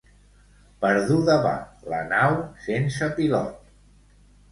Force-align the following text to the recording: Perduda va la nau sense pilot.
Perduda 0.85 1.35
va 1.43 1.51
la 1.93 1.99
nau 2.13 2.39
sense 2.69 3.11
pilot. 3.21 3.69